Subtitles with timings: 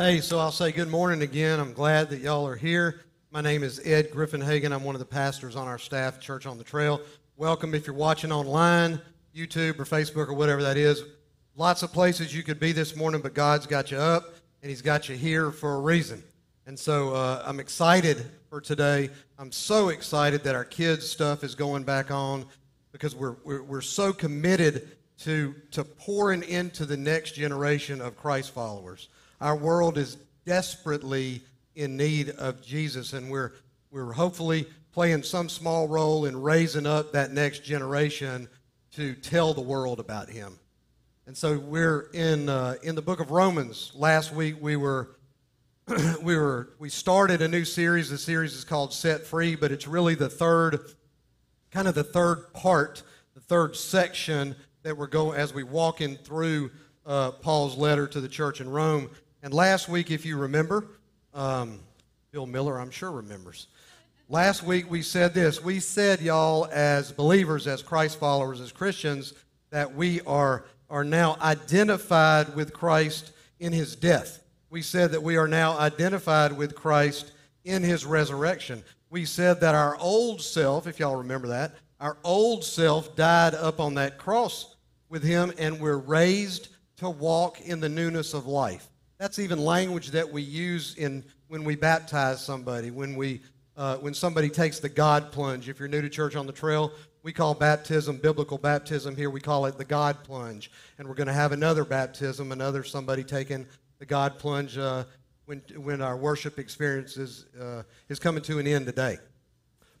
[0.00, 1.60] Hey, so I'll say good morning again.
[1.60, 3.02] I'm glad that y'all are here.
[3.30, 4.72] My name is Ed Griffin Hagan.
[4.72, 7.02] I'm one of the pastors on our staff, Church on the Trail.
[7.36, 8.98] Welcome if you're watching online,
[9.36, 11.04] YouTube or Facebook or whatever that is.
[11.54, 14.80] Lots of places you could be this morning, but God's got you up and He's
[14.80, 16.22] got you here for a reason.
[16.64, 19.10] And so uh, I'm excited for today.
[19.38, 22.46] I'm so excited that our kids' stuff is going back on
[22.90, 28.52] because we're, we're, we're so committed to, to pouring into the next generation of Christ
[28.52, 29.10] followers.
[29.40, 31.42] Our world is desperately
[31.74, 33.52] in need of Jesus, and we're,
[33.90, 38.48] we're hopefully playing some small role in raising up that next generation
[38.92, 40.58] to tell the world about him.
[41.26, 43.92] And so we're in, uh, in the book of Romans.
[43.94, 45.10] Last week we were,
[46.22, 48.10] we were we started a new series.
[48.10, 50.80] The series is called Set Free, but it's really the third,
[51.70, 53.02] kind of the third part,
[53.34, 56.72] the third section that we're going as we walk in through
[57.06, 59.08] uh, Paul's letter to the church in Rome.
[59.42, 60.86] And last week, if you remember,
[61.32, 61.80] um,
[62.30, 63.68] Bill Miller, I'm sure, remembers.
[64.28, 65.62] Last week we said this.
[65.62, 69.32] We said, y'all, as believers, as Christ followers, as Christians,
[69.70, 74.42] that we are, are now identified with Christ in his death.
[74.68, 77.32] We said that we are now identified with Christ
[77.64, 78.84] in his resurrection.
[79.08, 83.80] We said that our old self, if y'all remember that, our old self died up
[83.80, 84.76] on that cross
[85.08, 88.89] with him, and we're raised to walk in the newness of life.
[89.20, 93.42] That's even language that we use in when we baptize somebody, when we
[93.76, 95.68] uh, when somebody takes the God plunge.
[95.68, 96.90] If you're new to church on the trail,
[97.22, 99.14] we call baptism biblical baptism.
[99.14, 102.82] Here we call it the God plunge, and we're going to have another baptism, another
[102.82, 103.66] somebody taking
[103.98, 105.04] the God plunge uh,
[105.44, 109.18] when when our worship experience is uh, is coming to an end today.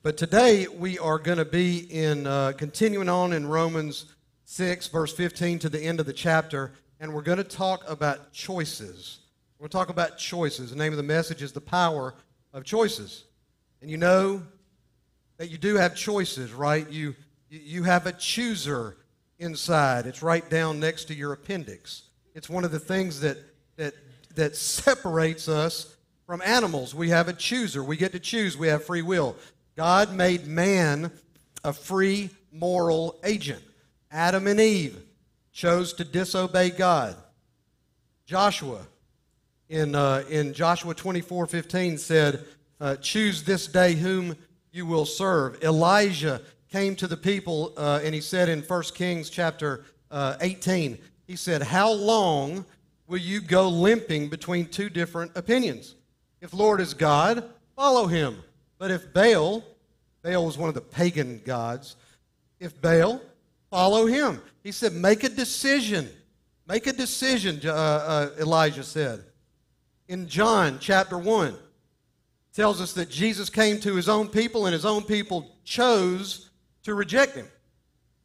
[0.02, 4.14] But today we are going to be in uh, continuing on in Romans
[4.46, 8.32] six, verse fifteen to the end of the chapter and we're going to talk about
[8.32, 9.20] choices.
[9.60, 10.70] To talk about choices.
[10.70, 12.14] The name of the message is The Power
[12.52, 13.24] of Choices.
[13.80, 14.42] And you know
[15.38, 16.88] that you do have choices, right?
[16.90, 17.14] You,
[17.48, 18.96] you have a chooser
[19.38, 20.06] inside.
[20.06, 22.04] It's right down next to your appendix.
[22.34, 23.38] It's one of the things that,
[23.76, 23.94] that,
[24.34, 25.96] that separates us
[26.26, 26.94] from animals.
[26.94, 27.82] We have a chooser.
[27.82, 28.56] We get to choose.
[28.56, 29.36] We have free will.
[29.76, 31.10] God made man
[31.64, 33.62] a free moral agent.
[34.10, 35.02] Adam and Eve
[35.60, 37.14] chose to disobey God.
[38.24, 38.80] Joshua,
[39.68, 42.46] in, uh, in Joshua 24 15, said,
[42.80, 44.38] uh, Choose this day whom
[44.72, 45.62] you will serve.
[45.62, 46.40] Elijah
[46.70, 51.36] came to the people uh, and he said in 1 Kings chapter uh, 18, he
[51.36, 52.64] said, How long
[53.06, 55.94] will you go limping between two different opinions?
[56.40, 57.44] If Lord is God,
[57.76, 58.38] follow him.
[58.78, 59.62] But if Baal,
[60.22, 61.96] Baal was one of the pagan gods,
[62.58, 63.20] if Baal,
[63.70, 64.40] follow him.
[64.62, 66.08] He said, Make a decision.
[66.66, 69.24] Make a decision, uh, uh, Elijah said.
[70.08, 71.56] In John chapter 1,
[72.52, 76.50] tells us that Jesus came to his own people and his own people chose
[76.82, 77.46] to reject him.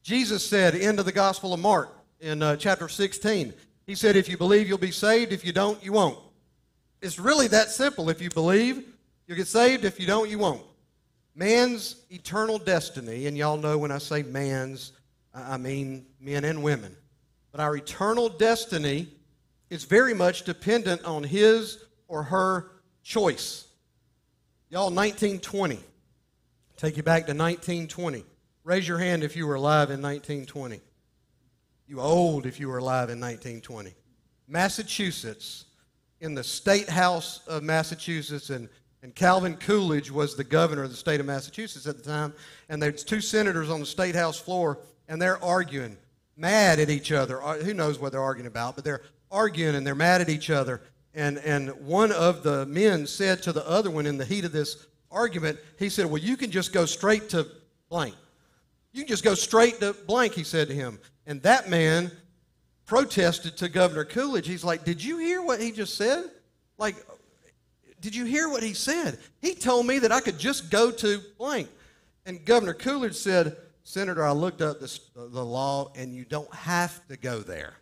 [0.04, 3.54] Jesus said, end of the Gospel of Mark in uh, chapter 16,
[3.86, 5.32] he said, If you believe, you'll be saved.
[5.32, 6.20] If you don't, you won't.
[7.02, 8.10] It's really that simple.
[8.10, 8.84] If you believe,
[9.28, 9.86] you'll get saved.
[9.86, 10.64] If you don't, you won't.
[11.36, 14.94] Man's eternal destiny, and y'all know when I say man's,
[15.36, 16.96] I mean men and women.
[17.52, 19.10] But our eternal destiny
[19.70, 22.72] is very much dependent on his or her
[23.04, 23.68] choice.
[24.70, 25.80] Y'all, 1920.
[26.78, 28.26] Take you back to 1920.
[28.64, 30.82] Raise your hand if you were alive in 1920.
[31.88, 33.94] You old if you were alive in 1920.
[34.48, 35.66] Massachusetts,
[36.20, 38.68] in the State House of Massachusetts, and,
[39.04, 42.34] and Calvin Coolidge was the governor of the state of Massachusetts at the time,
[42.70, 45.98] and there's two senators on the State House floor and they're arguing,
[46.36, 47.42] mad at each other.
[47.42, 49.02] Uh, who knows what they're arguing about, but they're
[49.32, 50.82] arguing and they're mad at each other.
[51.14, 54.52] And, and one of the men said to the other one in the heat of
[54.52, 57.48] this argument, he said, Well, you can just go straight to
[57.90, 58.16] blank.
[58.92, 61.00] You can just go straight to blank, he said to him.
[61.26, 62.12] And that man
[62.86, 64.48] protested to Governor Coolidge.
[64.48, 66.26] He's like, Did you hear what he just said?
[66.78, 66.96] Like,
[68.02, 69.18] did you hear what he said?
[69.42, 71.68] He told me that I could just go to blank.
[72.28, 77.08] And Governor Coolidge said, Senator, I looked up this, the law, and you don't have
[77.08, 77.76] to go there.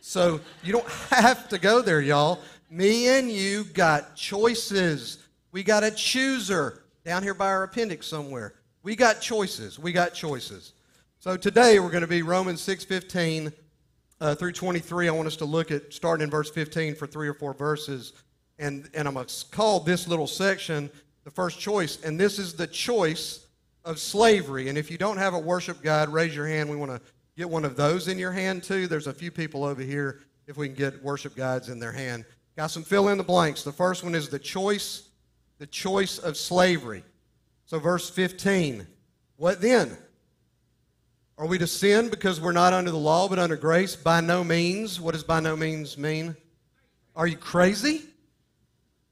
[0.00, 2.40] So you don't have to go there, y'all.
[2.68, 5.18] Me and you got choices.
[5.52, 8.54] We got a chooser down here by our appendix somewhere.
[8.82, 9.78] We got choices.
[9.78, 10.72] We got choices.
[11.20, 13.52] So today we're going to be Romans 6:15
[14.20, 15.08] uh, through 23.
[15.08, 18.12] I want us to look at starting in verse 15 for three or four verses,
[18.58, 20.90] and and I'm going to call this little section
[21.22, 22.02] the first choice.
[22.02, 23.46] And this is the choice
[23.84, 24.68] of slavery.
[24.68, 26.68] And if you don't have a worship guide, raise your hand.
[26.68, 27.00] We want to
[27.36, 28.86] get one of those in your hand too.
[28.86, 30.20] There's a few people over here.
[30.46, 32.24] If we can get worship guides in their hand,
[32.58, 33.62] Got some fill in the blanks.
[33.62, 35.04] The first one is the choice,
[35.58, 37.04] the choice of slavery.
[37.66, 38.84] So, verse 15.
[39.36, 39.96] What then?
[41.38, 43.94] Are we to sin because we're not under the law but under grace?
[43.94, 45.00] By no means.
[45.00, 46.34] What does by no means mean?
[47.14, 48.02] Are you crazy?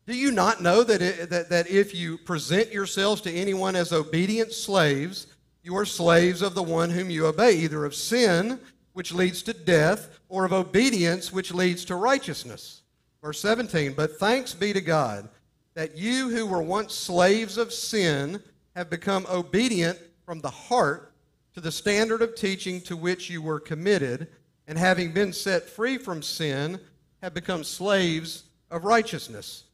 [0.07, 3.93] Do you not know that, it, that, that if you present yourselves to anyone as
[3.93, 5.27] obedient slaves,
[5.65, 8.61] you are slaves of the one whom you obey, either of sin,
[8.93, 12.83] which leads to death, or of obedience, which leads to righteousness?
[13.21, 15.29] Verse 17 But thanks be to God
[15.75, 18.41] that you who were once slaves of sin
[18.75, 21.13] have become obedient from the heart
[21.55, 24.29] to the standard of teaching to which you were committed,
[24.69, 26.79] and having been set free from sin,
[27.23, 29.65] have become slaves of righteousness.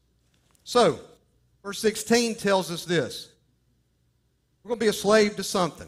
[0.63, 0.99] So,
[1.63, 3.29] verse 16 tells us this
[4.63, 5.87] we're going to be a slave to something.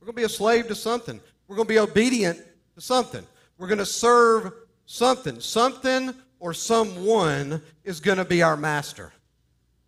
[0.00, 1.20] We're going to be a slave to something.
[1.46, 2.40] We're going to be obedient
[2.74, 3.24] to something.
[3.58, 4.52] We're going to serve
[4.86, 5.40] something.
[5.40, 9.12] Something or someone is going to be our master.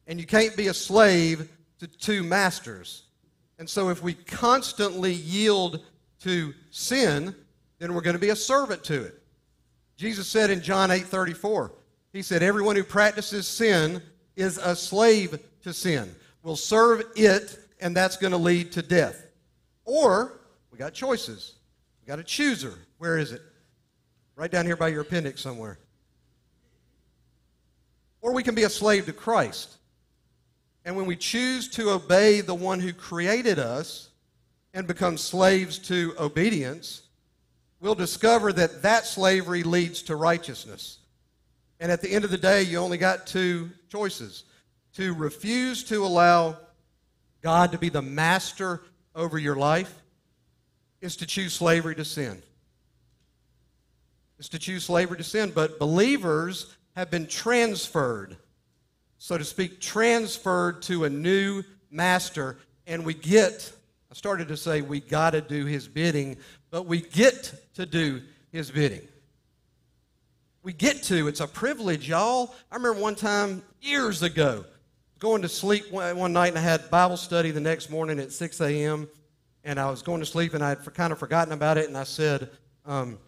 [0.06, 1.49] And you can't be a slave
[1.79, 3.05] to two masters.
[3.58, 5.85] And so if we constantly yield
[6.20, 7.35] to sin,
[7.79, 9.23] then we're going to be a servant to it.
[9.96, 11.73] Jesus said in John 8 34,
[12.18, 14.02] He said, Everyone who practices sin
[14.34, 16.12] is a slave to sin,
[16.42, 19.24] will serve it, and that's going to lead to death.
[19.84, 20.40] Or,
[20.72, 21.54] we got choices.
[22.02, 22.74] We got a chooser.
[22.96, 23.40] Where is it?
[24.34, 25.78] Right down here by your appendix somewhere.
[28.20, 29.76] Or we can be a slave to Christ.
[30.84, 34.08] And when we choose to obey the one who created us
[34.74, 37.02] and become slaves to obedience,
[37.78, 40.97] we'll discover that that slavery leads to righteousness.
[41.80, 44.44] And at the end of the day, you only got two choices
[44.94, 46.56] to refuse to allow
[47.42, 48.82] God to be the master
[49.14, 49.94] over your life
[51.00, 52.42] is to choose slavery to sin.
[54.38, 55.52] Is to choose slavery to sin.
[55.54, 58.36] But believers have been transferred
[59.19, 62.56] so to speak, transferred to a new master.
[62.86, 63.72] And we get,
[64.10, 66.36] I started to say we got to do his bidding,
[66.70, 68.22] but we get to do
[68.52, 69.06] his bidding.
[70.62, 71.28] We get to.
[71.28, 72.55] It's a privilege, y'all.
[72.70, 74.64] I remember one time years ago,
[75.19, 78.60] going to sleep one night and I had Bible study the next morning at 6
[78.60, 79.08] a.m.
[79.64, 81.88] And I was going to sleep and I had kind of forgotten about it.
[81.88, 82.50] And I said,
[82.87, 83.19] um,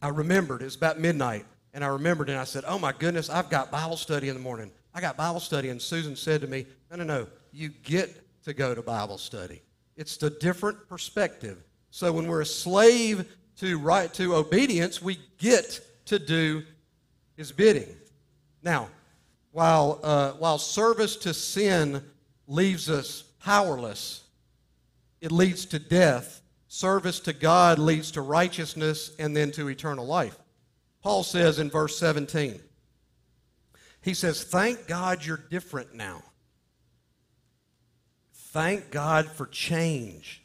[0.00, 1.44] I remembered, it was about midnight.
[1.74, 4.40] And I remembered and I said, Oh my goodness, I've got Bible study in the
[4.40, 4.70] morning.
[4.94, 8.52] I got Bible study, and Susan said to me, No, no, no, you get to
[8.52, 9.62] go to Bible study.
[9.96, 11.62] It's the different perspective.
[11.90, 13.26] So when we're a slave
[13.58, 16.64] to right to obedience, we get to do
[17.38, 17.96] his bidding.
[18.62, 18.90] Now,
[19.52, 22.02] while uh, while service to sin
[22.46, 24.24] leaves us powerless,
[25.22, 26.42] it leads to death.
[26.66, 30.36] Service to God leads to righteousness and then to eternal life.
[31.02, 32.60] Paul says in verse 17,
[34.02, 36.22] he says, Thank God you're different now.
[38.34, 40.42] Thank God for change.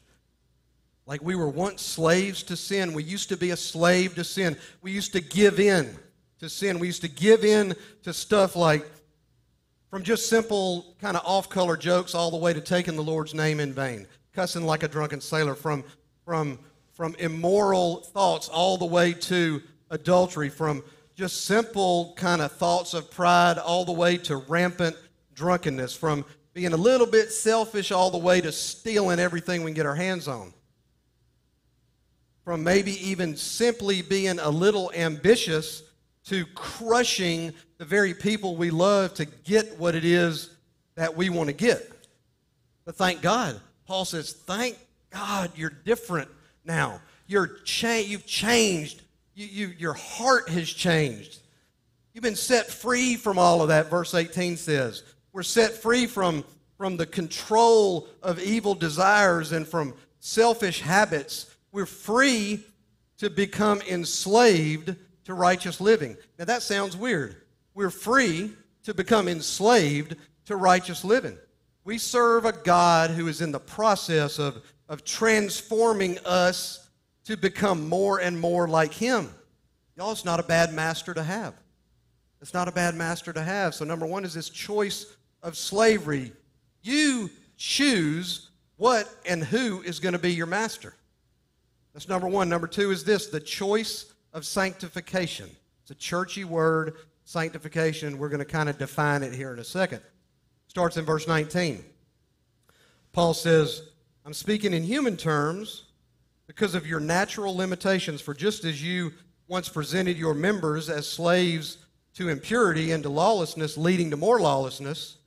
[1.05, 2.93] Like we were once slaves to sin.
[2.93, 4.57] We used to be a slave to sin.
[4.81, 5.97] We used to give in
[6.43, 6.77] to sin.
[6.77, 7.73] We used to give in
[8.03, 8.85] to stuff like
[9.89, 13.33] from just simple kind of off color jokes all the way to taking the Lord's
[13.33, 15.85] name in vain, cussing like a drunken sailor, from,
[16.25, 16.59] from,
[16.91, 20.83] from immoral thoughts all the way to adultery, from
[21.15, 24.97] just simple kind of thoughts of pride all the way to rampant
[25.35, 29.75] drunkenness, from being a little bit selfish all the way to stealing everything we can
[29.75, 30.53] get our hands on.
[32.43, 35.83] From maybe even simply being a little ambitious
[36.25, 40.55] to crushing the very people we love to get what it is
[40.95, 41.91] that we want to get.
[42.85, 43.59] But thank God.
[43.85, 44.77] Paul says, Thank
[45.09, 46.29] God you're different
[46.65, 47.01] now.
[47.27, 49.03] You're cha- you've changed
[49.35, 51.39] you, you, your heart has changed.
[52.13, 55.03] You've been set free from all of that, verse 18 says.
[55.31, 56.43] We're set free from,
[56.77, 61.53] from the control of evil desires and from selfish habits.
[61.71, 62.63] We're free
[63.17, 66.17] to become enslaved to righteous living.
[66.37, 67.35] Now, that sounds weird.
[67.73, 68.51] We're free
[68.83, 70.15] to become enslaved
[70.45, 71.37] to righteous living.
[71.85, 76.89] We serve a God who is in the process of, of transforming us
[77.25, 79.29] to become more and more like him.
[79.95, 81.53] Y'all, it's not a bad master to have.
[82.41, 83.73] It's not a bad master to have.
[83.73, 86.33] So, number one is this choice of slavery.
[86.81, 90.93] You choose what and who is going to be your master.
[91.93, 92.49] That's number one.
[92.49, 95.49] Number two is this the choice of sanctification.
[95.83, 98.17] It's a churchy word, sanctification.
[98.17, 100.01] We're going to kind of define it here in a second.
[100.67, 101.83] Starts in verse 19.
[103.11, 103.83] Paul says,
[104.25, 105.83] I'm speaking in human terms
[106.47, 108.21] because of your natural limitations.
[108.21, 109.13] For just as you
[109.47, 111.77] once presented your members as slaves
[112.15, 115.17] to impurity and to lawlessness, leading to more lawlessness.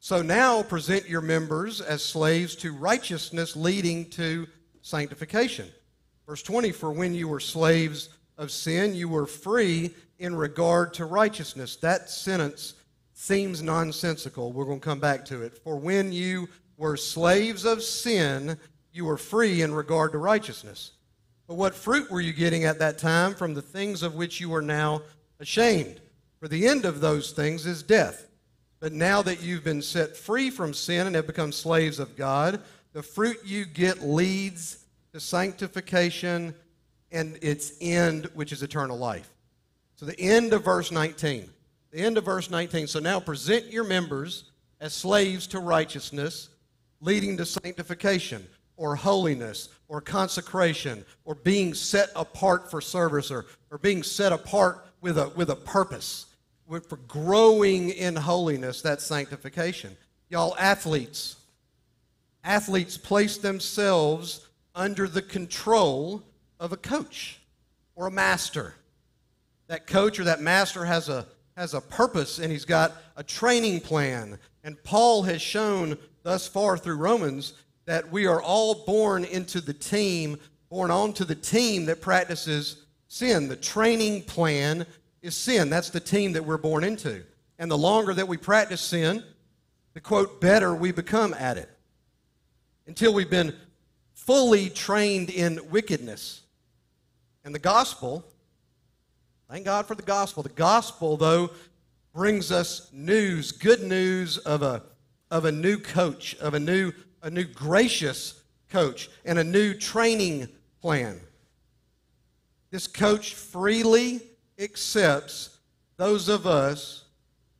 [0.00, 4.46] So now present your members as slaves to righteousness, leading to
[4.82, 5.68] sanctification.
[6.26, 11.04] Verse 20 For when you were slaves of sin, you were free in regard to
[11.04, 11.76] righteousness.
[11.76, 12.74] That sentence
[13.12, 14.52] seems nonsensical.
[14.52, 15.58] We're going to come back to it.
[15.58, 18.58] For when you were slaves of sin,
[18.92, 20.92] you were free in regard to righteousness.
[21.46, 24.54] But what fruit were you getting at that time from the things of which you
[24.54, 25.02] are now
[25.38, 26.00] ashamed?
[26.40, 28.28] For the end of those things is death.
[28.80, 32.60] But now that you've been set free from sin and have become slaves of God,
[32.92, 36.54] the fruit you get leads to sanctification
[37.12, 39.30] and its end, which is eternal life.
[39.96, 41.48] So the end of verse 19.
[41.90, 42.86] The end of verse 19.
[42.86, 44.44] So now present your members
[44.80, 46.50] as slaves to righteousness,
[47.00, 48.46] leading to sanctification
[48.76, 54.86] or holiness or consecration or being set apart for service or, or being set apart
[55.00, 56.26] with a, with a purpose.
[56.68, 59.96] For growing in holiness, that's sanctification.
[60.28, 61.36] Y'all, athletes.
[62.42, 66.22] Athletes place themselves under the control
[66.58, 67.40] of a coach
[67.94, 68.74] or a master.
[69.68, 73.80] That coach or that master has a, has a purpose and he's got a training
[73.80, 74.38] plan.
[74.62, 77.54] And Paul has shown thus far through Romans
[77.86, 83.48] that we are all born into the team, born onto the team that practices sin.
[83.48, 84.86] The training plan
[85.22, 85.70] is sin.
[85.70, 87.24] That's the team that we're born into.
[87.58, 89.22] And the longer that we practice sin,
[89.94, 91.70] the quote, better we become at it.
[92.86, 93.54] Until we've been
[94.14, 96.42] fully trained in wickedness.
[97.46, 98.24] And the gospel,
[99.48, 100.42] thank God for the gospel.
[100.42, 101.50] The gospel, though,
[102.12, 104.82] brings us news, good news of a,
[105.30, 110.48] of a new coach, of a new a new gracious coach, and a new training
[110.80, 111.20] plan.
[112.70, 114.20] This coach freely
[114.58, 115.58] accepts
[115.96, 117.04] those of us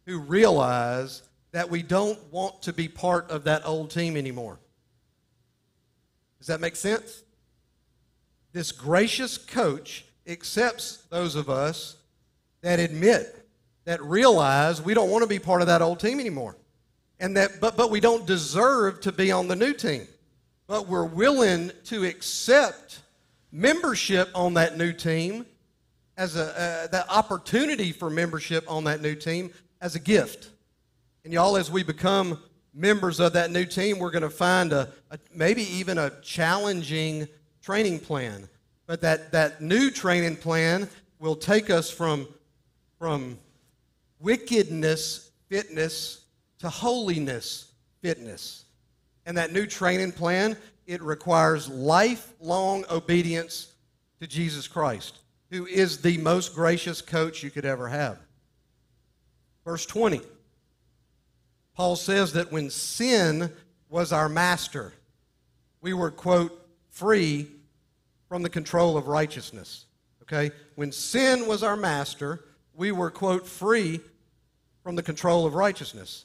[0.05, 4.59] who realize that we don't want to be part of that old team anymore.
[6.39, 7.23] Does that make sense?
[8.57, 11.97] This gracious coach accepts those of us
[12.63, 13.47] that admit,
[13.85, 16.57] that realize we don't want to be part of that old team anymore.
[17.21, 20.09] And that but but we don't deserve to be on the new team.
[20.67, 23.01] But we're willing to accept
[23.53, 25.45] membership on that new team
[26.17, 29.51] as a uh, the opportunity for membership on that new team
[29.83, 30.49] as a gift.
[31.25, 32.39] And y'all as we become
[32.73, 37.29] members of that new team we're going to find a, a maybe even a challenging
[37.67, 38.49] training plan
[38.87, 42.29] but that that new training plan will take us from
[42.99, 43.39] from
[44.21, 46.25] wickedness fitness
[46.59, 48.65] to holiness fitness.
[49.27, 50.57] And that new training plan,
[50.87, 53.73] it requires lifelong obedience
[54.21, 55.19] to Jesus Christ,
[55.51, 58.19] who is the most gracious coach you could ever have.
[59.65, 60.21] Verse 20.
[61.75, 63.53] Paul says that when sin
[63.91, 64.95] was our master,
[65.81, 67.49] we were, quote, free
[68.29, 69.87] from the control of righteousness.
[70.23, 70.51] Okay?
[70.75, 74.01] When sin was our master, we were, quote, free
[74.83, 76.25] from the control of righteousness.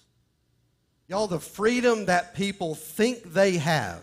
[1.07, 4.01] Y'all, the freedom that people think they have,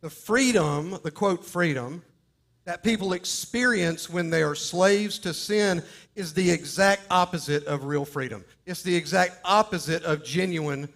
[0.00, 2.02] the freedom, the quote, freedom,
[2.64, 5.82] that people experience when they are slaves to sin
[6.14, 8.44] is the exact opposite of real freedom.
[8.66, 10.88] It's the exact opposite of genuine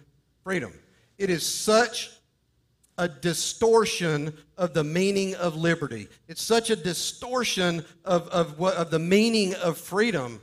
[0.43, 0.73] freedom.
[1.17, 2.11] It is such
[2.97, 6.07] a distortion of the meaning of liberty.
[6.27, 10.41] It's such a distortion of, of, what, of the meaning of freedom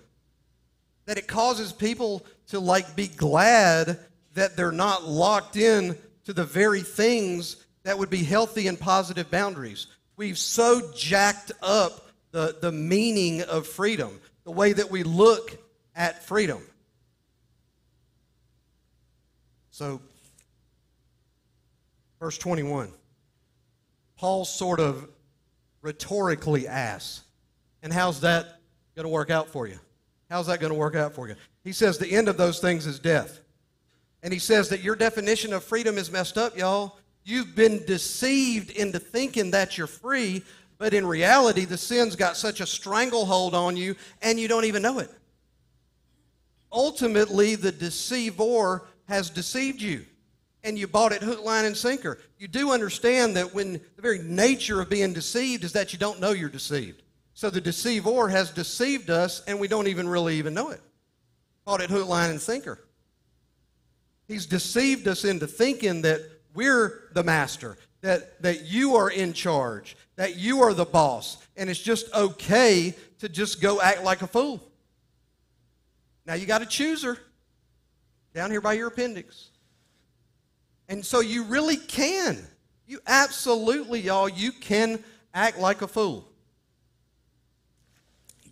[1.07, 3.99] that it causes people to like be glad
[4.35, 9.31] that they're not locked in to the very things that would be healthy and positive
[9.31, 9.87] boundaries.
[10.17, 15.57] We've so jacked up the, the meaning of freedom, the way that we look
[15.95, 16.63] at freedom.
[19.71, 20.01] So,
[22.25, 22.91] verse 21,
[24.17, 25.11] Paul sort of
[25.83, 27.21] rhetorically asks,
[27.83, 28.61] and how's that
[28.97, 29.79] going to work out for you?
[30.31, 31.35] How's that going to work out for you?
[31.65, 33.41] He says the end of those things is death.
[34.23, 36.97] And he says that your definition of freedom is messed up, y'all.
[37.25, 40.43] You've been deceived into thinking that you're free,
[40.79, 44.81] but in reality, the sin's got such a stranglehold on you and you don't even
[44.81, 45.11] know it.
[46.73, 50.07] Ultimately, the deceiver has deceived you
[50.65, 52.19] and you bought it hook, line, and sinker.
[52.39, 56.21] You do understand that when the very nature of being deceived is that you don't
[56.21, 57.03] know you're deceived.
[57.35, 60.81] So the deceiver has deceived us, and we don't even really even know it.
[61.67, 62.81] Caught it hook, line, and sinker.
[64.27, 66.23] He's deceived us into thinking that
[66.55, 71.69] we're the master, that, that you are in charge, that you are the boss, and
[71.69, 74.63] it's just okay to just go act like a fool.
[76.25, 77.19] Now you got a chooser
[78.33, 79.51] down here by your appendix.
[80.89, 82.39] And so you really can.
[82.87, 86.29] You absolutely, y'all, you can act like a fool.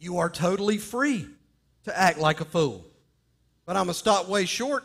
[0.00, 1.26] You are totally free
[1.84, 2.84] to act like a fool.
[3.66, 4.84] But I'm going to stop way short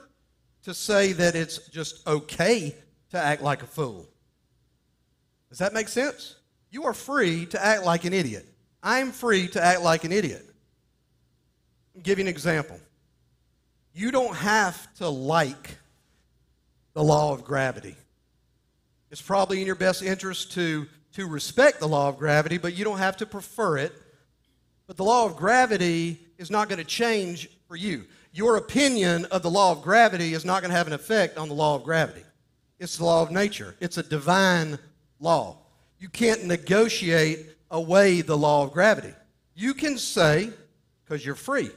[0.63, 2.75] to say that it's just okay
[3.11, 4.07] to act like a fool.
[5.49, 6.35] Does that make sense?
[6.69, 8.45] You are free to act like an idiot.
[8.83, 10.45] I'm free to act like an idiot.
[11.95, 12.79] I'll give you an example.
[13.93, 15.77] You don't have to like
[16.97, 17.95] the law of gravity.
[19.11, 22.83] It's probably in your best interest to, to respect the law of gravity, but you
[22.83, 23.93] don't have to prefer it.
[24.87, 28.05] But the law of gravity is not going to change for you.
[28.33, 31.49] Your opinion of the law of gravity is not going to have an effect on
[31.49, 32.23] the law of gravity.
[32.79, 34.79] It's the law of nature, it's a divine
[35.19, 35.57] law.
[35.99, 39.13] You can't negotiate away the law of gravity.
[39.53, 40.49] You can say,
[41.03, 41.69] because you're free,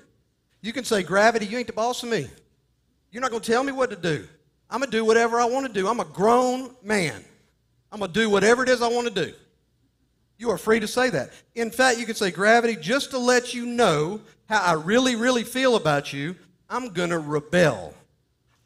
[0.62, 2.27] you can say, Gravity, you ain't the boss of me.
[3.11, 4.27] You're not going to tell me what to do.
[4.71, 5.89] I'm going to do whatever I want to do.
[5.89, 7.25] I'm a grown man.
[7.91, 9.33] I'm going to do whatever it is I want to do.
[10.39, 11.31] You are free to say that.
[11.55, 15.45] In fact, you can say, Gravity, just to let you know how I really, really
[15.45, 16.37] feel about you,
[16.69, 17.95] I'm going to rebel.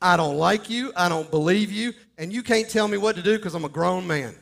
[0.00, 0.92] I don't like you.
[0.94, 1.94] I don't believe you.
[2.18, 4.37] And you can't tell me what to do because I'm a grown man.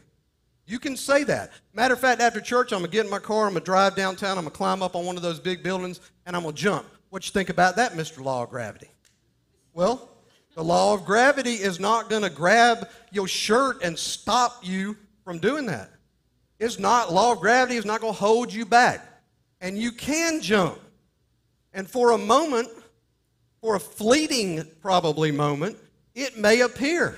[0.66, 1.52] You can say that.
[1.72, 3.64] Matter of fact, after church, I'm going to get in my car, I'm going to
[3.64, 6.42] drive downtown, I'm going to climb up on one of those big buildings, and I'm
[6.42, 6.86] going to jump.
[7.10, 8.24] What you think about that, Mr.
[8.24, 8.88] Law of Gravity?
[9.74, 10.08] Well,
[10.54, 15.38] the law of gravity is not going to grab your shirt and stop you from
[15.38, 15.90] doing that.
[16.58, 19.06] It's not, law of gravity is not going to hold you back.
[19.60, 20.78] And you can jump.
[21.72, 22.68] And for a moment,
[23.60, 25.78] for a fleeting, probably moment,
[26.14, 27.16] it may appear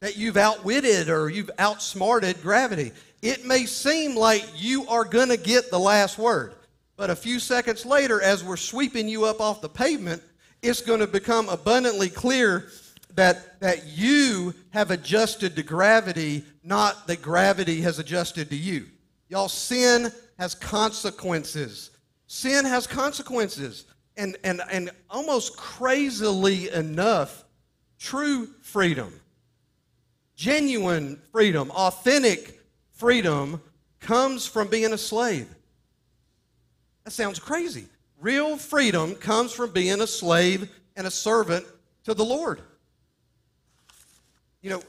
[0.00, 2.92] that you've outwitted or you've outsmarted gravity.
[3.20, 6.54] It may seem like you are going to get the last word.
[6.96, 10.22] But a few seconds later, as we're sweeping you up off the pavement,
[10.62, 12.68] it's going to become abundantly clear
[13.14, 18.86] that, that you have adjusted to gravity, not that gravity has adjusted to you.
[19.28, 21.90] Y'all, sin has consequences.
[22.26, 23.86] Sin has consequences.
[24.16, 27.44] And, and, and almost crazily enough,
[27.98, 29.18] true freedom,
[30.34, 32.60] genuine freedom, authentic
[32.92, 33.62] freedom
[34.00, 35.48] comes from being a slave.
[37.04, 37.86] That sounds crazy.
[38.20, 41.64] Real freedom comes from being a slave and a servant
[42.04, 42.60] to the Lord.
[44.60, 44.82] You know,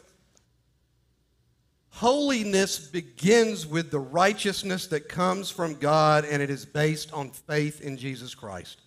[1.90, 7.80] holiness begins with the righteousness that comes from God, and it is based on faith
[7.80, 8.82] in Jesus Christ.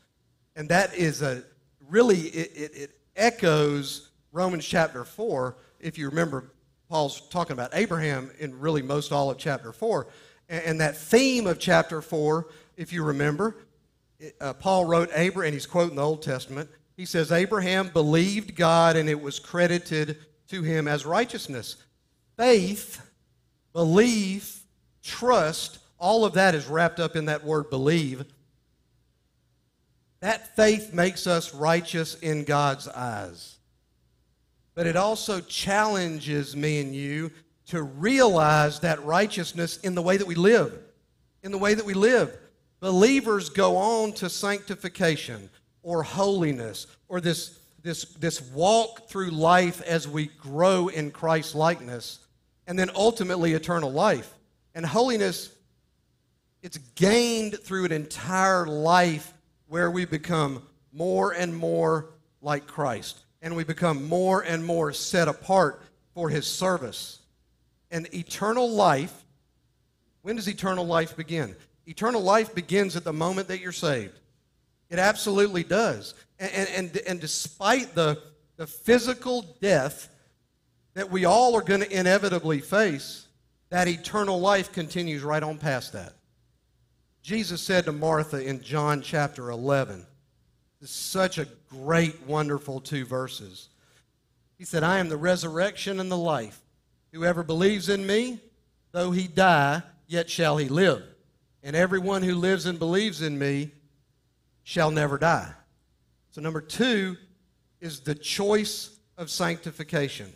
[0.57, 1.43] And that is a
[1.89, 5.57] really, it, it, it echoes Romans chapter 4.
[5.81, 6.53] If you remember,
[6.91, 10.07] Paul's talking about Abraham in really most all of chapter 4.
[10.51, 13.57] And, and that theme of chapter 4, if you remember,
[14.41, 16.71] uh, Paul wrote Abraham, and he's quoting the Old Testament.
[16.97, 21.77] He says, Abraham believed God and it was credited to him as righteousness.
[22.37, 23.01] Faith,
[23.73, 24.63] belief,
[25.03, 28.25] trust, all of that is wrapped up in that word believe.
[30.21, 33.57] That faith makes us righteous in God's eyes.
[34.75, 37.31] But it also challenges me and you
[37.67, 40.79] to realize that righteousness in the way that we live.
[41.43, 42.37] In the way that we live
[42.85, 45.49] believers go on to sanctification
[45.83, 52.19] or holiness or this, this, this walk through life as we grow in Christ's likeness,
[52.67, 54.31] and then ultimately eternal life.
[54.75, 55.51] And holiness,
[56.63, 59.33] it's gained through an entire life
[59.67, 62.11] where we become more and more
[62.43, 65.81] like Christ, and we become more and more set apart
[66.13, 67.19] for his service.
[67.91, 69.25] And eternal life,
[70.21, 71.57] when does eternal life begin?
[71.87, 74.19] Eternal life begins at the moment that you're saved.
[74.91, 76.15] It absolutely does.
[76.39, 78.23] And, and, and despite the,
[78.57, 80.09] the physical death
[80.95, 83.27] that we all are going to inevitably face,
[83.71, 86.13] that eternal life continues right on past that.
[87.23, 90.07] Jesus said to Martha in John chapter 11,
[90.81, 93.71] this is such a great, wonderful two verses.
[94.59, 96.61] He said, I am the resurrection and the life.
[97.13, 98.41] Whoever believes in me,
[98.93, 101.03] though he die, yet shall he live
[101.65, 103.73] and everyone who lives and believes in me
[104.63, 105.51] shall never die.
[106.31, 107.17] So, number two
[107.81, 110.31] is the choice of sanctification.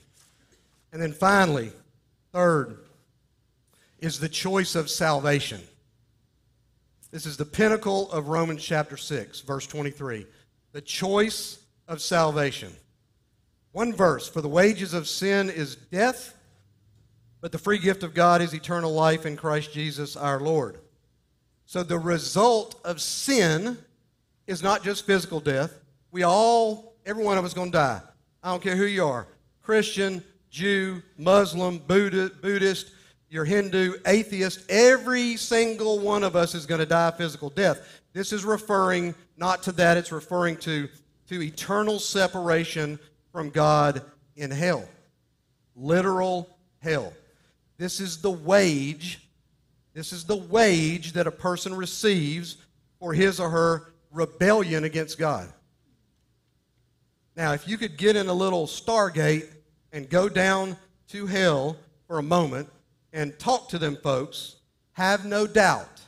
[0.91, 1.71] And then finally,
[2.33, 2.79] third,
[3.99, 5.61] is the choice of salvation.
[7.11, 10.27] This is the pinnacle of Romans chapter 6, verse 23.
[10.73, 12.73] The choice of salvation.
[13.73, 16.35] One verse For the wages of sin is death,
[17.43, 20.79] but the free gift of God is eternal life in Christ Jesus our Lord.
[21.69, 23.77] So the result of sin
[24.47, 25.79] is not just physical death.
[26.11, 28.01] We all, every one of us, going to die.
[28.43, 29.27] I don't care who you are
[29.61, 32.93] Christian, Jew, Muslim, Buddhist,
[33.29, 34.65] you're Hindu, atheist.
[34.71, 38.01] Every single one of us is going to die physical death.
[38.15, 40.89] This is referring not to that, it's referring to,
[41.29, 42.99] to eternal separation
[43.31, 44.01] from God
[44.37, 44.89] in hell.
[45.77, 47.13] Literal hell.
[47.77, 49.21] This is the wage.
[49.99, 52.57] This is the wage that a person receives
[53.01, 55.53] for his or her rebellion against God.
[57.35, 59.49] Now, if you could get in a little stargate
[59.93, 60.77] and go down
[61.09, 62.69] to hell for a moment
[63.13, 64.59] and talk to them folks,
[64.93, 66.01] have no doubt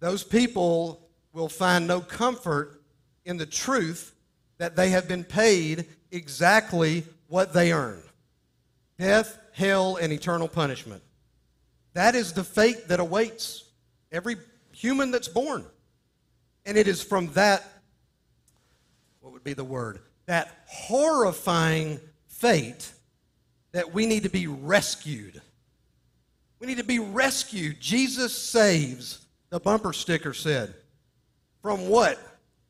[0.00, 2.82] those people will find no comfort
[3.24, 4.12] in the truth
[4.58, 8.02] that they have been paid exactly what they earned
[8.98, 11.04] death, hell, and eternal punishment.
[11.94, 13.64] That is the fate that awaits
[14.12, 14.36] every
[14.72, 15.64] human that's born.
[16.66, 17.64] And it is from that,
[19.20, 20.00] what would be the word?
[20.26, 22.92] That horrifying fate
[23.72, 25.40] that we need to be rescued.
[26.60, 27.80] We need to be rescued.
[27.80, 30.74] Jesus saves, the bumper sticker said.
[31.62, 32.18] From what?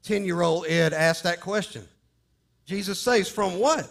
[0.03, 1.87] 10 year old Ed asked that question.
[2.67, 3.89] Jesus saves, from what?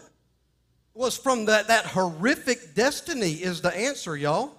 [0.92, 4.52] Well, it's from that, that horrific destiny, is the answer, y'all.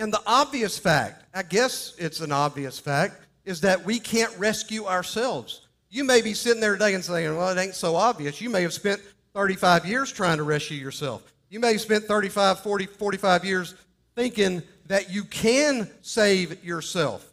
[0.00, 4.86] And the obvious fact, I guess it's an obvious fact, is that we can't rescue
[4.86, 5.68] ourselves.
[5.90, 8.40] You may be sitting there today and saying, well, it ain't so obvious.
[8.40, 9.02] You may have spent
[9.34, 11.30] 35 years trying to rescue yourself.
[11.50, 13.74] You may have spent 35, 40, 45 years
[14.14, 17.30] thinking that you can save yourself,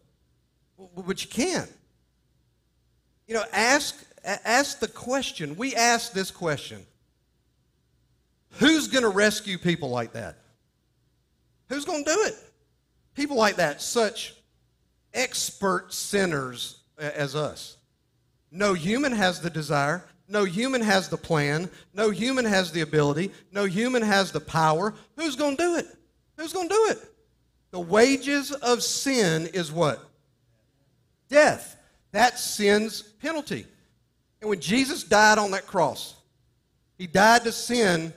[0.77, 1.71] but you can't.
[3.27, 5.55] You know, ask, ask the question.
[5.55, 6.85] We ask this question
[8.59, 10.35] Who's going to rescue people like that?
[11.69, 12.35] Who's going to do it?
[13.17, 14.35] People like that, such
[15.11, 17.77] expert sinners as us.
[18.51, 20.05] No human has the desire.
[20.29, 21.67] No human has the plan.
[21.95, 23.31] No human has the ability.
[23.51, 24.93] No human has the power.
[25.15, 25.87] Who's going to do it?
[26.37, 26.99] Who's going to do it?
[27.71, 29.99] The wages of sin is what?
[31.27, 31.75] Death.
[32.11, 33.65] That's sin's penalty.
[34.41, 36.13] And when Jesus died on that cross,
[36.99, 38.13] he died to sin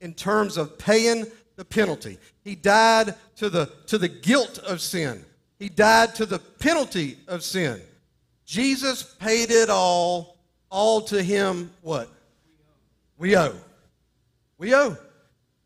[0.00, 1.26] in terms of paying
[1.56, 2.16] the penalty.
[2.42, 5.24] He died to the, to the guilt of sin.
[5.58, 7.80] He died to the penalty of sin.
[8.44, 10.36] Jesus paid it all,
[10.68, 12.10] all to him what?
[13.16, 13.54] We owe.
[14.58, 14.94] We owe.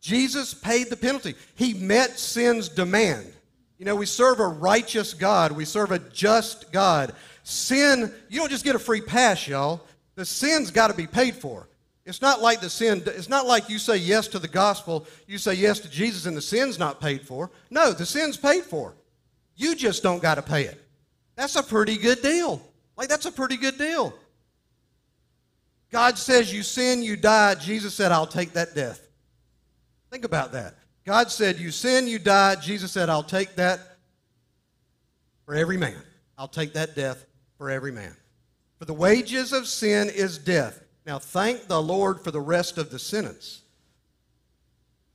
[0.00, 1.34] Jesus paid the penalty.
[1.56, 3.32] He met sin's demand.
[3.78, 7.12] You know, we serve a righteous God, we serve a just God.
[7.42, 9.80] Sin, you don't just get a free pass, y'all.
[10.14, 11.66] The sin's got to be paid for.
[12.07, 15.38] It's not like the sin, it's not like you say yes to the gospel, you
[15.38, 17.51] say yes to Jesus, and the sin's not paid for.
[17.71, 18.95] No, the sin's paid for.
[19.57, 20.81] You just don't got to pay it.
[21.37, 22.61] That's a pretty good deal.
[22.97, 24.14] Like, that's a pretty good deal.
[25.90, 27.55] God says you sin, you die.
[27.55, 29.07] Jesus said, I'll take that death.
[30.11, 30.75] Think about that.
[31.05, 32.57] God said, You sin, you die.
[32.57, 33.81] Jesus said, I'll take that
[35.45, 36.01] for every man.
[36.37, 37.25] I'll take that death
[37.59, 38.14] for every man.
[38.79, 40.84] For the wages of sin is death.
[41.07, 43.62] Now, thank the Lord for the rest of the sentence.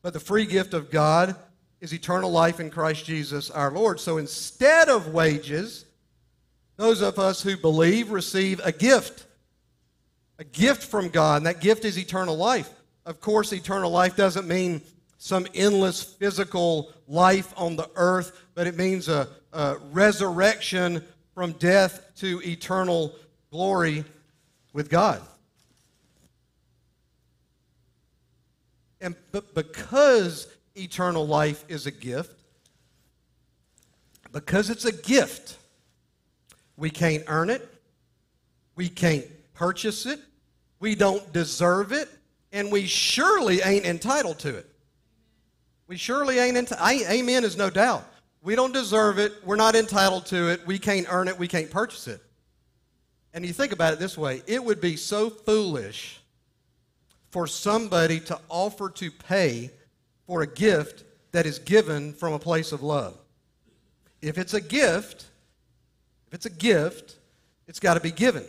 [0.02, 1.36] But the free gift of God
[1.82, 3.99] is eternal life in Christ Jesus our Lord.
[3.99, 5.86] So instead of wages,
[6.78, 9.25] those of us who believe receive a gift.
[10.38, 12.69] A gift from God, and that gift is eternal life.
[13.06, 14.82] Of course, eternal life doesn't mean
[15.17, 22.10] some endless physical life on the earth, but it means a, a resurrection from death
[22.17, 23.13] to eternal
[23.52, 24.06] glory
[24.71, 25.21] with God.
[29.01, 32.39] And but because eternal life is a gift,
[34.31, 35.57] because it's a gift,
[36.77, 37.67] we can't earn it,
[38.75, 40.19] we can't purchase it,
[40.79, 42.09] we don't deserve it,
[42.51, 44.69] and we surely ain't entitled to it.
[45.88, 46.88] We surely ain't entitled.
[47.09, 48.05] Amen is no doubt.
[48.41, 49.33] We don't deserve it.
[49.43, 50.65] We're not entitled to it.
[50.65, 51.38] We can't earn it.
[51.38, 52.21] We can't purchase it.
[53.33, 56.18] And you think about it this way it would be so foolish
[57.29, 59.71] for somebody to offer to pay
[60.25, 63.17] for a gift that is given from a place of love.
[64.21, 65.25] If it's a gift,
[66.27, 67.15] if it's a gift,
[67.67, 68.45] it's got to be given.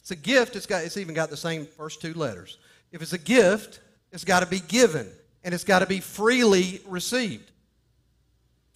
[0.00, 2.58] It's a gift, it's, got, it's even got the same first two letters.
[2.92, 5.06] If it's a gift, it's got to be given,
[5.44, 7.50] and it's got to be freely received.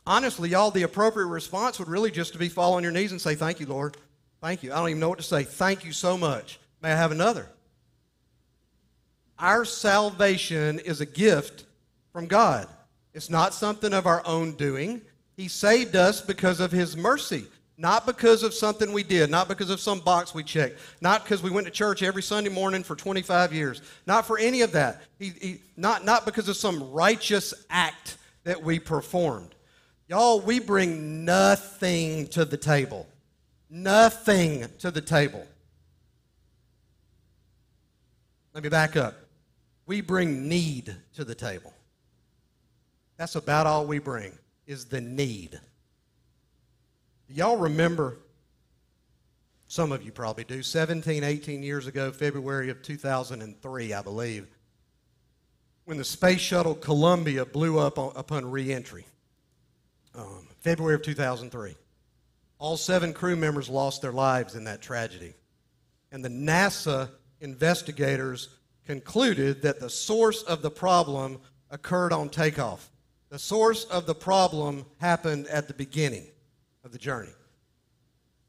[0.06, 3.20] Honestly, y'all, the appropriate response would really just to be fall on your knees and
[3.20, 3.96] say, Thank you, Lord.
[4.40, 4.72] Thank you.
[4.72, 5.44] I don't even know what to say.
[5.44, 6.58] Thank you so much.
[6.82, 7.46] May I have another?
[9.42, 11.64] Our salvation is a gift
[12.12, 12.68] from God.
[13.12, 15.02] It's not something of our own doing.
[15.36, 17.46] He saved us because of His mercy.
[17.76, 21.42] Not because of something we did, not because of some box we checked, not because
[21.42, 25.02] we went to church every Sunday morning for 25 years, not for any of that.
[25.18, 29.56] He, he, not, not because of some righteous act that we performed.
[30.06, 33.08] Y'all, we bring nothing to the table.
[33.68, 35.44] Nothing to the table.
[38.54, 39.21] Let me back up.
[39.92, 41.74] We bring need to the table.
[43.18, 44.32] That's about all we bring,
[44.66, 45.60] is the need.
[47.28, 48.16] Y'all remember,
[49.68, 54.46] some of you probably do, 17, 18 years ago, February of 2003, I believe,
[55.84, 59.04] when the space shuttle Columbia blew up upon reentry.
[60.14, 61.76] Um, February of 2003.
[62.58, 65.34] All seven crew members lost their lives in that tragedy.
[66.10, 67.10] And the NASA
[67.42, 68.48] investigators
[68.86, 71.38] concluded that the source of the problem
[71.70, 72.90] occurred on takeoff.
[73.30, 76.26] The source of the problem happened at the beginning
[76.84, 77.32] of the journey.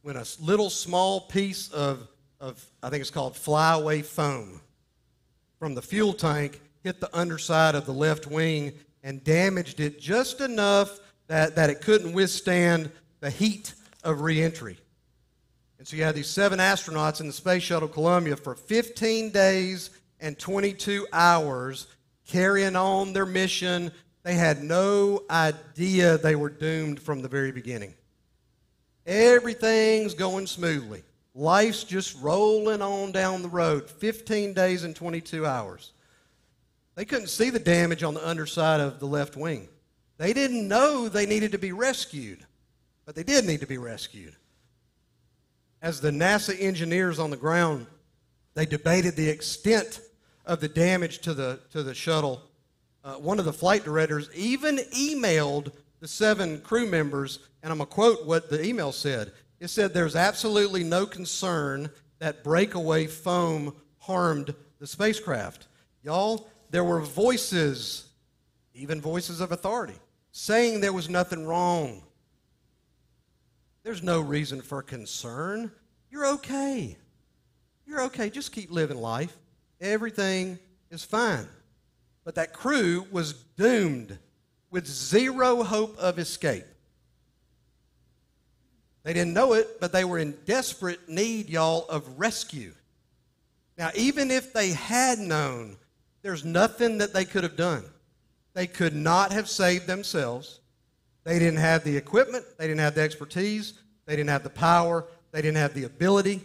[0.02, 2.08] When a little small piece of,
[2.40, 4.60] of I think it's called flyaway foam
[5.58, 10.42] from the fuel tank hit the underside of the left wing and damaged it just
[10.42, 12.92] enough that, that it couldn't withstand
[13.22, 14.78] the heat of reentry.
[15.80, 19.90] And so you had these seven astronauts in the Space Shuttle Columbia for 15 days
[20.24, 21.86] and 22 hours
[22.26, 23.92] carrying on their mission.
[24.24, 27.94] They had no idea they were doomed from the very beginning.
[29.06, 31.04] Everything's going smoothly.
[31.36, 33.90] Life's just rolling on down the road.
[33.90, 35.92] 15 days and 22 hours.
[36.96, 39.68] They couldn't see the damage on the underside of the left wing.
[40.18, 42.46] They didn't know they needed to be rescued,
[43.06, 44.36] but they did need to be rescued.
[45.82, 47.88] As the NASA engineers on the ground,
[48.54, 50.00] they debated the extent
[50.46, 52.42] of the damage to the, to the shuttle.
[53.04, 57.88] Uh, one of the flight directors even emailed the seven crew members, and I'm going
[57.88, 59.32] to quote what the email said.
[59.60, 65.68] It said, There's absolutely no concern that breakaway foam harmed the spacecraft.
[66.04, 68.10] Y'all, there were voices,
[68.74, 69.96] even voices of authority,
[70.32, 72.04] saying there was nothing wrong.
[73.84, 75.72] There's no reason for concern.
[76.10, 76.98] You're okay.
[77.86, 78.30] You're okay.
[78.30, 79.38] Just keep living life.
[79.82, 80.60] Everything
[80.90, 81.48] is fine.
[82.24, 84.18] But that crew was doomed
[84.70, 86.66] with zero hope of escape.
[89.04, 92.74] They didn't know it, but they were in desperate need, y'all, of rescue.
[93.78, 95.76] Now, even if they had known,
[96.22, 97.84] there's nothing that they could have done.
[98.54, 100.62] They could not have saved themselves.
[101.26, 103.74] They didn't have the equipment, they didn't have the expertise,
[104.06, 106.42] they didn't have the power, they didn't have the ability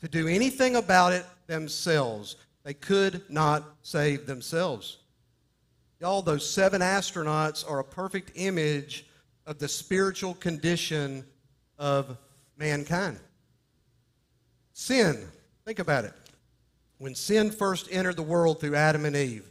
[0.00, 2.36] to do anything about it themselves.
[2.64, 4.96] They could not save themselves.
[6.00, 9.04] Y'all, those seven astronauts are a perfect image
[9.46, 11.24] of the spiritual condition
[11.78, 12.16] of
[12.56, 13.20] mankind.
[14.72, 15.28] Sin,
[15.66, 16.14] think about it.
[16.96, 19.46] When sin first entered the world through Adam and Eve,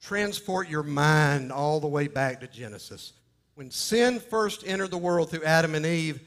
[0.00, 3.12] transport your mind all the way back to Genesis.
[3.54, 6.20] When sin first entered the world through Adam and Eve,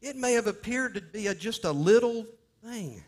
[0.00, 2.24] it may have appeared to be a, just a little
[2.64, 3.02] thing.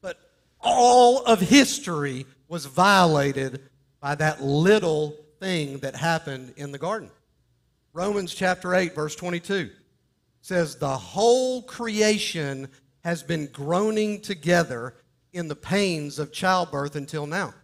[0.00, 0.18] But
[0.60, 3.62] all of history was violated
[4.00, 7.10] by that little thing that happened in the garden.
[7.92, 9.70] Romans chapter 8, verse 22
[10.40, 12.68] says, The whole creation
[13.02, 14.94] has been groaning together
[15.32, 17.54] in the pains of childbirth until now.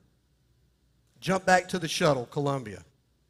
[1.21, 2.83] Jump back to the shuttle, Columbia.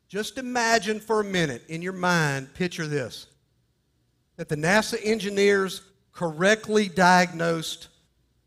[0.09, 3.27] Just imagine for a minute in your mind, picture this
[4.37, 7.89] that the NASA engineers correctly diagnosed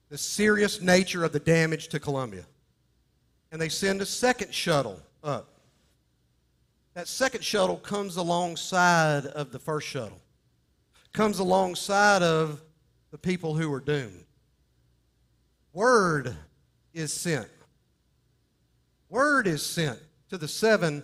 [0.10, 2.46] the serious nature of the damage to Columbia
[3.54, 5.60] and they send a second shuttle up.
[6.96, 10.20] That second shuttle comes alongside of the first shuttle,
[11.14, 12.64] comes alongside of
[13.12, 14.26] the people who are doomed.
[15.72, 16.36] Word
[16.96, 17.48] is sent.
[19.08, 20.00] Word is sent
[20.30, 21.04] to the seven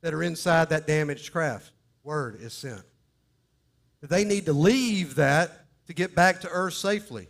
[0.00, 1.72] that are inside that damaged craft.
[2.04, 2.82] Word is sent.
[4.00, 7.28] They need to leave that to get back to Earth safely.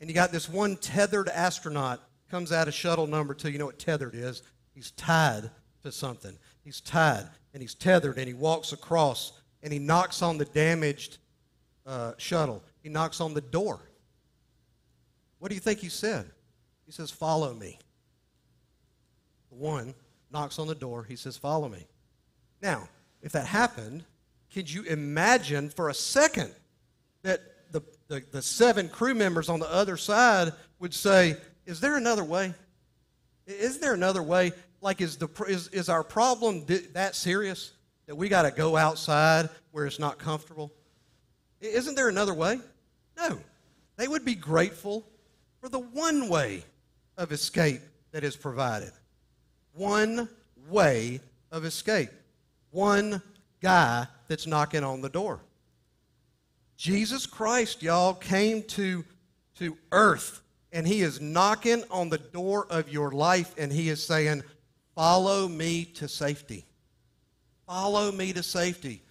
[0.00, 3.50] And you got this one tethered astronaut comes out of shuttle number two.
[3.50, 4.42] You know what tethered is?
[4.74, 5.50] He's tied
[5.82, 6.36] to something.
[6.64, 9.32] He's tied and he's tethered and he walks across
[9.62, 11.18] and he knocks on the damaged
[11.86, 12.62] uh, shuttle.
[12.82, 13.80] He knocks on the door.
[15.38, 16.30] What do you think he said?
[16.86, 17.78] He says, Follow me.
[19.50, 19.94] The one
[20.30, 21.04] knocks on the door.
[21.04, 21.86] He says, Follow me.
[22.60, 22.88] Now,
[23.22, 24.04] if that happened,
[24.52, 26.52] could you imagine for a second
[27.22, 27.40] that
[28.08, 31.36] the, the, seven crew members on the other side would say,
[31.66, 32.54] is there another way?
[33.46, 34.52] Is there another way?
[34.80, 37.72] Like, is, the, is, is our problem that serious
[38.06, 40.72] that we got to go outside where it's not comfortable?
[41.60, 42.58] Isn't there another way?
[43.16, 43.38] No.
[43.96, 45.06] They would be grateful
[45.60, 46.64] for the one way
[47.16, 48.92] of escape that is provided.
[49.74, 50.28] One
[50.68, 52.10] way of escape.
[52.70, 53.22] One
[53.60, 55.40] guy that's knocking on the door.
[56.76, 59.04] Jesus Christ, y'all, came to,
[59.58, 64.04] to earth and he is knocking on the door of your life and he is
[64.04, 64.42] saying,
[64.94, 66.66] Follow me to safety.
[67.66, 69.02] Follow me to safety.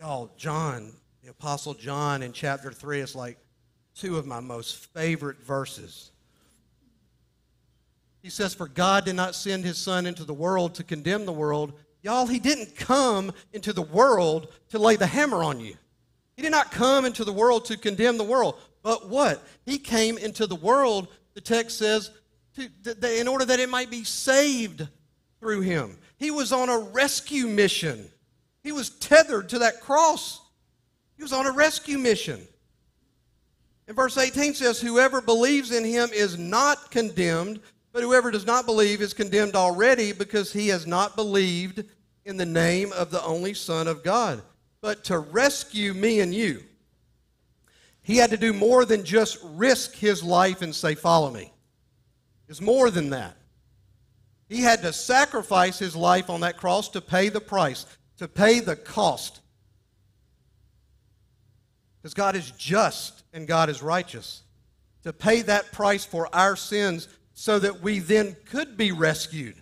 [0.00, 3.38] Y'all, John, the Apostle John in chapter 3 is like
[3.94, 6.10] two of my most favorite verses.
[8.22, 11.32] He says, For God did not send his Son into the world to condemn the
[11.32, 11.72] world.
[12.02, 15.74] Y'all, he didn't come into the world to lay the hammer on you.
[16.38, 18.60] He did not come into the world to condemn the world.
[18.84, 19.42] But what?
[19.66, 22.12] He came into the world, the text says,
[22.54, 24.86] to, in order that it might be saved
[25.40, 25.98] through him.
[26.16, 28.08] He was on a rescue mission.
[28.62, 30.40] He was tethered to that cross.
[31.16, 32.46] He was on a rescue mission.
[33.88, 37.58] And verse 18 says, Whoever believes in him is not condemned,
[37.92, 41.82] but whoever does not believe is condemned already because he has not believed
[42.24, 44.40] in the name of the only Son of God.
[44.80, 46.62] But to rescue me and you,
[48.02, 51.52] he had to do more than just risk his life and say, Follow me.
[52.48, 53.36] It's more than that.
[54.48, 57.84] He had to sacrifice his life on that cross to pay the price,
[58.16, 59.40] to pay the cost.
[62.00, 64.42] Because God is just and God is righteous.
[65.02, 69.56] To pay that price for our sins so that we then could be rescued.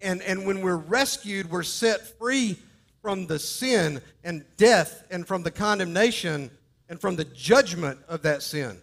[0.00, 2.58] And, and when we're rescued, we're set free
[3.02, 6.50] from the sin and death and from the condemnation
[6.88, 8.78] and from the judgment of that sin.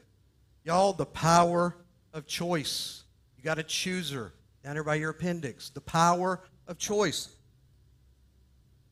[0.66, 1.76] Y'all, the power
[2.14, 3.04] of choice.
[3.38, 5.70] You got a chooser down there by your appendix.
[5.70, 7.30] The power of choice.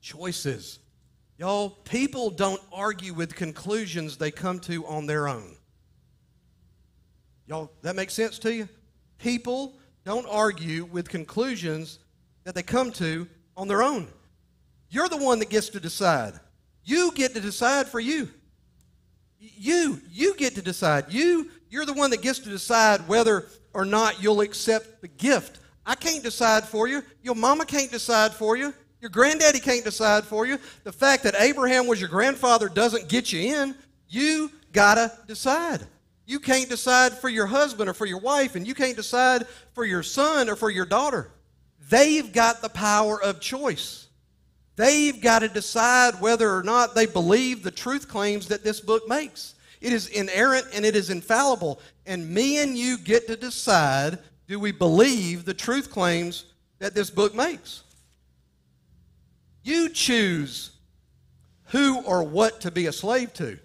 [0.02, 0.80] Choices.
[1.38, 5.56] Y'all, people don't argue with conclusions they come to on their own.
[7.48, 8.68] Y'all, that makes sense to you?
[9.18, 12.00] People don't argue with conclusions
[12.44, 14.08] that they come to on their own.
[14.90, 16.34] You're the one that gets to decide.
[16.84, 18.30] You get to decide for you.
[19.40, 21.06] You, you get to decide.
[21.10, 25.60] You, you're the one that gets to decide whether or not you'll accept the gift.
[25.86, 27.04] I can't decide for you.
[27.22, 28.74] Your mama can't decide for you.
[29.00, 30.58] Your granddaddy can't decide for you.
[30.84, 33.76] The fact that Abraham was your grandfather doesn't get you in.
[34.10, 35.86] You gotta decide.
[36.26, 39.86] You can't decide for your husband or for your wife, and you can't decide for
[39.86, 41.32] your son or for your daughter.
[41.90, 44.07] They've got the power of choice.
[44.78, 49.10] They've got to decide whether or not they believe the truth claims that this book
[49.10, 49.56] makes.
[49.82, 51.82] It is inerrant and it is infallible.
[52.06, 56.46] And me and you get to decide do we believe the truth claims
[56.80, 57.84] that this book makes?
[59.64, 60.72] You choose
[61.66, 63.60] who or what to be a slave to.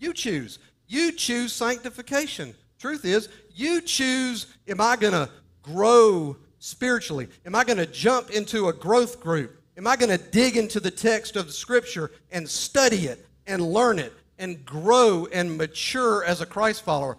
[0.00, 0.58] You choose.
[0.88, 2.54] You choose sanctification.
[2.80, 5.30] Truth is, you choose am I going to
[5.62, 7.28] grow spiritually?
[7.44, 9.62] Am I going to jump into a growth group?
[9.76, 13.60] Am I going to dig into the text of the Scripture and study it and
[13.60, 17.16] learn it and grow and mature as a Christ follower?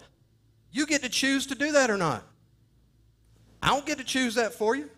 [0.72, 2.24] You get to choose to do that or not.
[3.62, 4.89] I don't get to choose that for you.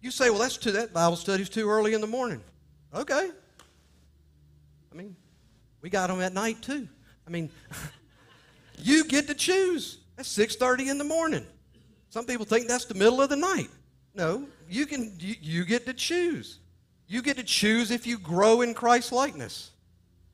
[0.00, 2.42] You say, well, that's too, that Bible study's too early in the morning.
[2.94, 3.30] Okay.
[4.90, 5.16] I mean,
[5.82, 6.88] we got them at night too.
[7.26, 7.50] I mean,
[8.78, 9.98] you get to choose.
[10.16, 11.46] That's 6.30 in the morning.
[12.10, 13.68] Some people think that's the middle of the night.
[14.18, 16.58] No, you, can, you, you get to choose.
[17.06, 19.70] You get to choose if you grow in Christ's likeness.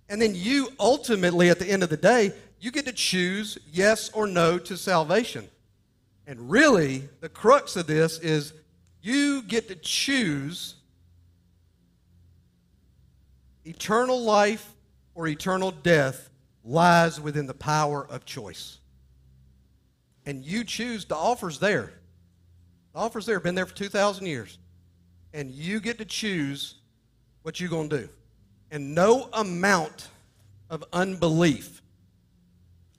[0.08, 4.08] And then you ultimately, at the end of the day, you get to choose yes
[4.14, 5.46] or no to salvation.
[6.26, 8.54] And really, the crux of this is
[9.02, 10.76] you get to choose
[13.66, 14.72] eternal life
[15.14, 16.30] or eternal death
[16.64, 18.78] lies within the power of choice.
[20.24, 21.92] And you choose, the offer's there.
[22.94, 24.58] The offer's there, been there for 2,000 years.
[25.32, 26.76] And you get to choose
[27.42, 28.08] what you're going to do.
[28.70, 30.08] And no amount
[30.70, 31.82] of unbelief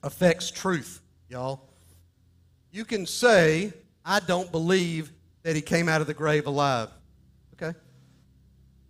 [0.02, 1.68] affects truth, y'all.
[2.70, 3.72] You can say,
[4.04, 5.10] I don't believe
[5.42, 6.90] that he came out of the grave alive.
[7.54, 7.76] Okay?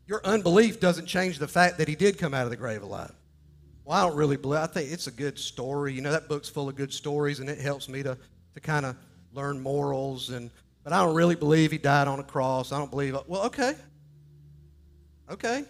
[0.06, 3.12] Your unbelief doesn't change the fact that he did come out of the grave alive.
[3.84, 4.58] Well, I don't really believe.
[4.58, 5.92] I think it's a good story.
[5.92, 8.18] You know, that book's full of good stories, and it helps me to,
[8.54, 8.96] to kind of
[9.32, 10.30] learn morals.
[10.30, 10.50] And
[10.86, 12.70] but I don't really believe he died on a cross.
[12.70, 13.16] I don't believe.
[13.26, 13.74] Well, okay,
[15.28, 15.64] okay.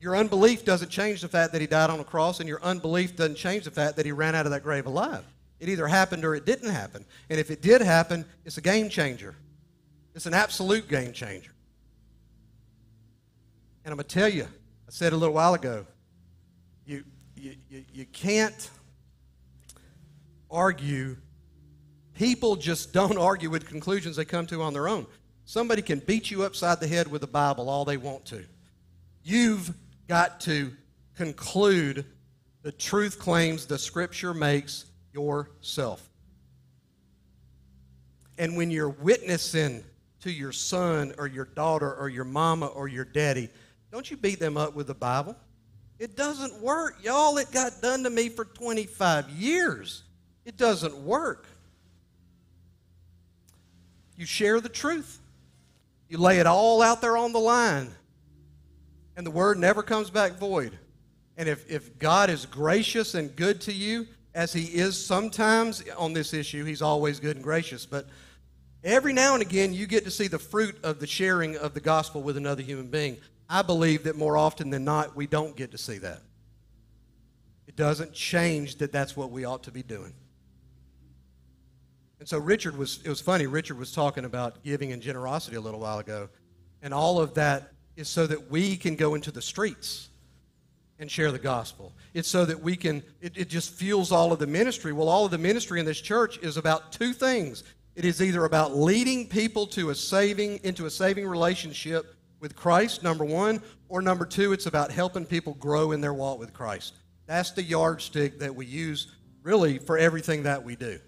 [0.00, 3.16] Your unbelief doesn't change the fact that he died on a cross, and your unbelief
[3.16, 5.22] doesn't change the fact that he ran out of that grave alive.
[5.60, 7.04] It either happened or it didn't happen.
[7.28, 9.34] And if it did happen, it's a game changer.
[10.14, 11.52] It's an absolute game changer.
[13.84, 15.84] And I'm going to tell you, I said a little while ago,
[16.86, 17.04] you,
[17.36, 18.70] you, you, you can't
[20.50, 21.18] argue.
[22.16, 25.06] People just don't argue with conclusions they come to on their own.
[25.44, 28.44] Somebody can beat you upside the head with the Bible all they want to.
[29.22, 29.72] You've
[30.08, 30.72] got to
[31.16, 32.04] conclude
[32.62, 36.08] the truth claims the Scripture makes yourself.
[38.38, 39.84] And when you're witnessing
[40.20, 43.48] to your son or your daughter or your mama or your daddy,
[43.92, 45.36] don't you beat them up with the Bible.
[45.98, 46.98] It doesn't work.
[47.02, 50.02] Y'all, it got done to me for 25 years.
[50.44, 51.46] It doesn't work.
[54.16, 55.20] You share the truth,
[56.08, 57.90] you lay it all out there on the line,
[59.16, 60.78] and the word never comes back void.
[61.36, 66.12] And if, if God is gracious and good to you, as He is sometimes on
[66.12, 67.84] this issue, He's always good and gracious.
[67.84, 68.06] But
[68.84, 71.80] every now and again, you get to see the fruit of the sharing of the
[71.80, 73.18] gospel with another human being.
[73.48, 76.20] I believe that more often than not, we don't get to see that.
[77.66, 80.14] It doesn't change that that's what we ought to be doing.
[82.18, 85.60] And so Richard was, it was funny, Richard was talking about giving and generosity a
[85.60, 86.28] little while ago.
[86.82, 90.08] And all of that is so that we can go into the streets
[90.98, 91.92] and share the gospel.
[92.14, 94.92] It's so that we can, it, it just fuels all of the ministry.
[94.92, 97.64] Well, all of the ministry in this church is about two things.
[97.94, 103.02] It is either about leading people to a saving, into a saving relationship with Christ,
[103.02, 106.94] number one, or number two, it's about helping people grow in their walk with Christ.
[107.26, 110.98] That's the yardstick that we use really for everything that we do.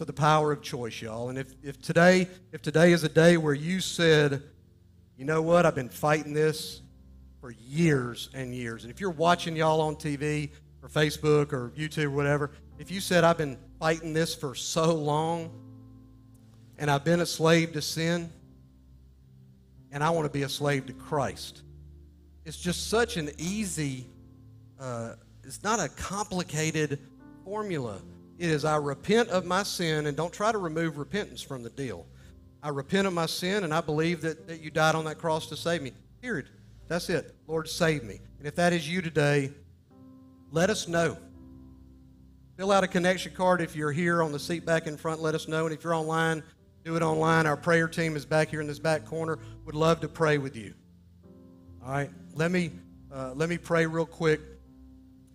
[0.00, 1.28] So the power of choice, y'all.
[1.28, 4.42] And if, if today, if today is a day where you said,
[5.18, 6.80] you know what, I've been fighting this
[7.38, 8.84] for years and years.
[8.84, 12.98] And if you're watching y'all on TV or Facebook or YouTube or whatever, if you
[12.98, 15.50] said, I've been fighting this for so long
[16.78, 18.32] and I've been a slave to sin,
[19.92, 21.60] and I want to be a slave to Christ.
[22.46, 24.06] It's just such an easy,
[24.80, 27.00] uh, it's not a complicated
[27.44, 28.00] formula.
[28.40, 31.68] It is I repent of my sin and don't try to remove repentance from the
[31.68, 32.06] deal.
[32.62, 35.46] I repent of my sin and I believe that, that you died on that cross
[35.48, 35.92] to save me.
[36.22, 36.48] Period.
[36.88, 37.36] That's it.
[37.46, 38.18] Lord, save me.
[38.38, 39.52] And if that is you today,
[40.52, 41.18] let us know.
[42.56, 45.20] Fill out a connection card if you're here on the seat back in front.
[45.20, 45.66] Let us know.
[45.66, 46.42] And if you're online,
[46.82, 47.44] do it online.
[47.44, 49.38] Our prayer team is back here in this back corner.
[49.66, 50.72] Would love to pray with you.
[51.84, 52.70] All right, let me
[53.12, 54.40] uh, let me pray real quick,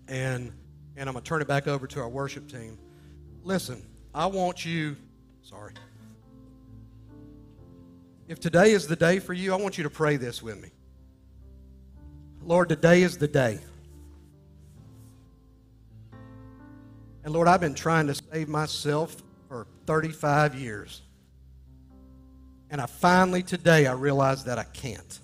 [0.08, 0.52] and
[0.98, 2.80] and I'm gonna turn it back over to our worship team.
[3.46, 4.98] Listen, I want you.
[5.44, 5.74] Sorry.
[8.28, 10.70] If today is the day for you, I want you to pray this with me.
[12.42, 13.60] Lord, today is the day.
[17.24, 19.16] And Lord, I've been trying to save myself
[19.48, 21.04] for 35 years.
[22.72, 25.20] And I finally today I realized that I can't.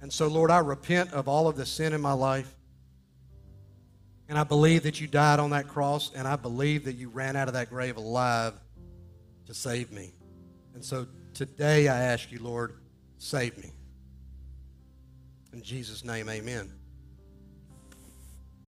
[0.00, 2.54] And so, Lord, I repent of all of the sin in my life.
[4.28, 7.36] And I believe that you died on that cross, and I believe that you ran
[7.36, 8.54] out of that grave alive
[9.46, 10.14] to save me.
[10.74, 12.74] And so today I ask you, Lord,
[13.18, 13.70] save me.
[15.52, 16.72] In Jesus' name, amen.